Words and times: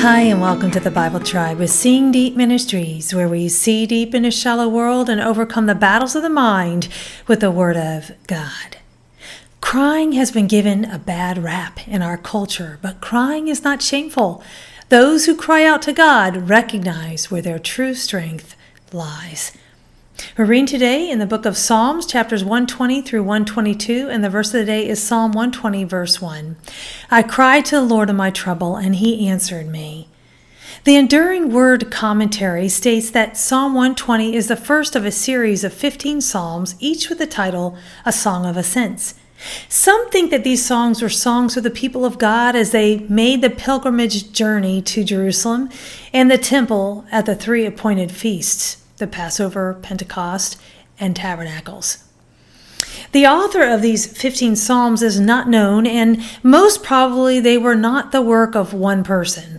Hi, 0.00 0.20
and 0.20 0.40
welcome 0.40 0.70
to 0.70 0.80
the 0.80 0.90
Bible 0.90 1.20
Tribe 1.20 1.58
with 1.58 1.70
Seeing 1.70 2.10
Deep 2.10 2.34
Ministries, 2.34 3.12
where 3.12 3.28
we 3.28 3.50
see 3.50 3.84
deep 3.84 4.14
in 4.14 4.24
a 4.24 4.30
shallow 4.30 4.66
world 4.66 5.10
and 5.10 5.20
overcome 5.20 5.66
the 5.66 5.74
battles 5.74 6.16
of 6.16 6.22
the 6.22 6.30
mind 6.30 6.88
with 7.26 7.40
the 7.40 7.50
Word 7.50 7.76
of 7.76 8.12
God. 8.26 8.78
Crying 9.60 10.12
has 10.12 10.32
been 10.32 10.46
given 10.46 10.86
a 10.86 10.98
bad 10.98 11.36
rap 11.36 11.86
in 11.86 12.00
our 12.00 12.16
culture, 12.16 12.78
but 12.80 13.02
crying 13.02 13.48
is 13.48 13.62
not 13.62 13.82
shameful. 13.82 14.42
Those 14.88 15.26
who 15.26 15.36
cry 15.36 15.64
out 15.64 15.82
to 15.82 15.92
God 15.92 16.48
recognize 16.48 17.30
where 17.30 17.42
their 17.42 17.58
true 17.58 17.92
strength 17.92 18.56
lies. 18.94 19.52
We're 20.36 20.44
reading 20.44 20.66
today 20.66 21.10
in 21.10 21.18
the 21.18 21.26
book 21.26 21.46
of 21.46 21.56
Psalms, 21.56 22.04
chapters 22.04 22.42
120 22.42 23.02
through 23.02 23.22
122, 23.22 24.08
and 24.10 24.22
the 24.22 24.30
verse 24.30 24.48
of 24.48 24.60
the 24.60 24.64
day 24.64 24.88
is 24.88 25.02
Psalm 25.02 25.32
120, 25.32 25.84
verse 25.84 26.20
1. 26.20 26.56
I 27.10 27.22
cried 27.22 27.64
to 27.66 27.76
the 27.76 27.82
Lord 27.82 28.10
in 28.10 28.16
my 28.16 28.30
trouble, 28.30 28.76
and 28.76 28.96
he 28.96 29.26
answered 29.26 29.68
me. 29.68 30.08
The 30.84 30.96
Enduring 30.96 31.52
Word 31.52 31.90
commentary 31.90 32.68
states 32.68 33.10
that 33.10 33.36
Psalm 33.36 33.74
120 33.74 34.34
is 34.34 34.48
the 34.48 34.56
first 34.56 34.94
of 34.94 35.04
a 35.04 35.10
series 35.10 35.64
of 35.64 35.72
15 35.72 36.20
psalms, 36.20 36.74
each 36.80 37.08
with 37.08 37.18
the 37.18 37.26
title 37.26 37.76
A 38.04 38.12
Song 38.12 38.46
of 38.46 38.56
Ascents. 38.56 39.14
Some 39.68 40.10
think 40.10 40.30
that 40.30 40.44
these 40.44 40.64
songs 40.64 41.00
were 41.00 41.08
songs 41.08 41.54
for 41.54 41.62
the 41.62 41.70
people 41.70 42.04
of 42.04 42.18
God 42.18 42.54
as 42.54 42.72
they 42.72 42.98
made 43.08 43.40
the 43.40 43.50
pilgrimage 43.50 44.32
journey 44.32 44.82
to 44.82 45.02
Jerusalem 45.02 45.70
and 46.12 46.30
the 46.30 46.38
temple 46.38 47.06
at 47.10 47.24
the 47.24 47.34
three 47.34 47.64
appointed 47.64 48.12
feasts 48.12 48.76
the 49.00 49.08
Passover, 49.08 49.74
Pentecost, 49.82 50.60
and 51.00 51.16
Tabernacles. 51.16 52.04
The 53.12 53.26
author 53.26 53.64
of 53.64 53.82
these 53.82 54.06
15 54.06 54.54
Psalms 54.54 55.02
is 55.02 55.18
not 55.18 55.48
known, 55.48 55.86
and 55.86 56.22
most 56.42 56.84
probably 56.84 57.40
they 57.40 57.58
were 57.58 57.74
not 57.74 58.12
the 58.12 58.22
work 58.22 58.54
of 58.54 58.72
one 58.72 59.02
person. 59.02 59.58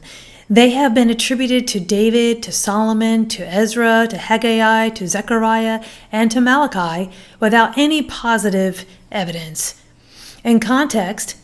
They 0.50 0.72
have 0.72 0.94
been 0.94 1.10
attributed 1.10 1.68
to 1.70 1.80
David, 1.80 2.44
to 2.44 2.52
Solomon, 2.52 3.28
to 3.30 3.48
Ezra, 3.48 4.08
to 4.10 4.18
Haggai, 4.18 4.90
to 4.90 5.08
Zechariah, 5.08 5.84
and 6.12 6.30
to 6.32 6.42
Malachi 6.42 7.10
without 7.40 7.78
any 7.78 8.02
positive 8.02 8.86
evidence. 9.12 9.82
In 10.44 10.60
context, 10.60 11.38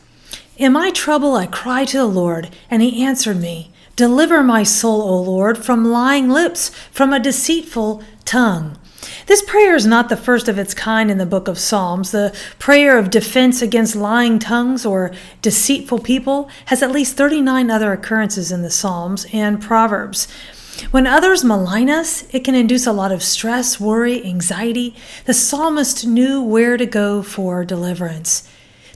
in 0.58 0.74
my 0.74 0.92
trouble 0.92 1.36
I 1.36 1.46
cried 1.46 1.88
to 1.90 1.98
the 1.98 2.06
Lord, 2.06 2.50
and 2.70 2.82
he 2.82 3.04
answered 3.04 3.40
me. 3.40 3.72
Deliver 3.98 4.44
my 4.44 4.62
soul, 4.62 5.02
O 5.02 5.20
Lord, 5.24 5.58
from 5.58 5.84
lying 5.84 6.30
lips, 6.30 6.70
from 6.92 7.12
a 7.12 7.20
deceitful 7.20 8.04
tongue. 8.26 8.78
This 9.26 9.42
prayer 9.42 9.74
is 9.74 9.88
not 9.88 10.08
the 10.08 10.16
first 10.16 10.48
of 10.48 10.60
its 10.60 10.76
kind 10.76 11.10
in 11.10 11.18
the 11.18 11.26
book 11.26 11.48
of 11.48 11.58
Psalms. 11.58 12.12
The 12.12 12.32
prayer 12.60 13.00
of 13.00 13.10
defense 13.10 13.60
against 13.64 13.96
lying 13.96 14.38
tongues 14.38 14.86
or 14.86 15.12
deceitful 15.42 15.98
people 15.98 16.48
has 16.66 16.84
at 16.84 16.92
least 16.92 17.18
39 17.18 17.72
other 17.72 17.92
occurrences 17.92 18.52
in 18.52 18.62
the 18.62 18.70
Psalms 18.70 19.26
and 19.34 19.60
Proverbs. 19.60 20.28
When 20.92 21.08
others 21.08 21.44
malign 21.44 21.90
us, 21.90 22.32
it 22.32 22.44
can 22.44 22.54
induce 22.54 22.86
a 22.86 22.94
lot 22.94 23.12
of 23.12 23.24
stress, 23.24 23.80
worry, 23.80 24.24
anxiety. 24.24 24.96
The 25.26 25.34
psalmist 25.34 26.06
knew 26.06 26.40
where 26.40 26.78
to 26.78 26.86
go 26.86 27.24
for 27.24 27.66
deliverance. 27.66 28.48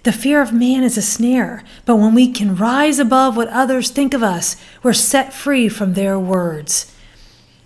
The 0.03 0.11
fear 0.11 0.41
of 0.41 0.51
man 0.51 0.83
is 0.83 0.97
a 0.97 1.01
snare, 1.01 1.63
but 1.85 1.97
when 1.97 2.15
we 2.15 2.31
can 2.31 2.55
rise 2.55 2.97
above 2.97 3.37
what 3.37 3.49
others 3.49 3.91
think 3.91 4.13
of 4.13 4.23
us, 4.23 4.55
we're 4.81 4.93
set 4.93 5.31
free 5.31 5.69
from 5.69 5.93
their 5.93 6.17
words. 6.17 6.91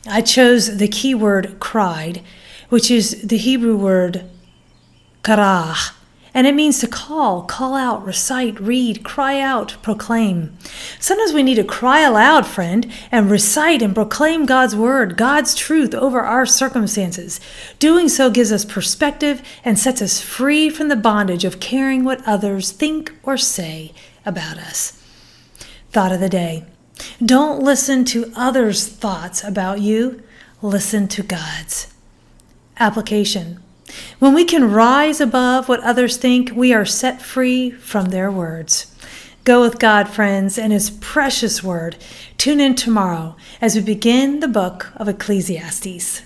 I 0.05 0.21
chose 0.21 0.77
the 0.77 0.89
key 0.89 1.15
word 1.15 1.57
cried, 1.59 2.21
which 2.69 2.91
is 2.91 3.21
the 3.21 3.37
Hebrew 3.37 3.77
word 3.77 4.29
karah, 5.23 5.93
and 6.35 6.45
it 6.45 6.53
means 6.53 6.79
to 6.79 6.87
call, 6.87 7.43
call 7.43 7.75
out, 7.75 8.05
recite, 8.05 8.59
read, 8.59 9.05
cry 9.05 9.39
out, 9.39 9.77
proclaim. 9.81 10.55
Sometimes 10.99 11.31
we 11.31 11.43
need 11.43 11.55
to 11.55 11.63
cry 11.63 12.01
aloud, 12.01 12.45
friend, 12.45 12.91
and 13.09 13.31
recite 13.31 13.81
and 13.81 13.95
proclaim 13.95 14.45
God's 14.45 14.75
word, 14.75 15.15
God's 15.15 15.55
truth 15.55 15.95
over 15.95 16.19
our 16.19 16.45
circumstances. 16.45 17.39
Doing 17.79 18.09
so 18.09 18.29
gives 18.29 18.51
us 18.51 18.65
perspective 18.65 19.41
and 19.63 19.79
sets 19.79 20.01
us 20.01 20.19
free 20.19 20.69
from 20.69 20.89
the 20.89 20.97
bondage 20.97 21.45
of 21.45 21.61
caring 21.61 22.03
what 22.03 22.21
others 22.27 22.69
think 22.69 23.13
or 23.23 23.37
say 23.37 23.93
about 24.25 24.57
us. 24.57 25.01
Thought 25.91 26.11
of 26.11 26.19
the 26.19 26.27
day. 26.27 26.65
Don't 27.25 27.63
listen 27.63 28.03
to 28.05 28.33
others' 28.35 28.85
thoughts 28.85 29.41
about 29.41 29.79
you. 29.79 30.21
Listen 30.61 31.07
to 31.07 31.23
God's. 31.23 31.93
Application. 32.77 33.61
When 34.19 34.33
we 34.33 34.45
can 34.45 34.71
rise 34.71 35.21
above 35.21 35.67
what 35.69 35.83
others 35.83 36.17
think, 36.17 36.51
we 36.55 36.73
are 36.73 36.85
set 36.85 37.21
free 37.21 37.71
from 37.71 38.05
their 38.05 38.31
words. 38.31 38.93
Go 39.43 39.61
with 39.61 39.77
God, 39.77 40.09
friends, 40.09 40.57
and 40.57 40.73
His 40.73 40.89
precious 40.89 41.63
word. 41.63 41.97
Tune 42.37 42.59
in 42.59 42.75
tomorrow 42.75 43.35
as 43.61 43.75
we 43.75 43.81
begin 43.81 44.39
the 44.39 44.47
book 44.47 44.91
of 44.95 45.07
Ecclesiastes. 45.07 46.23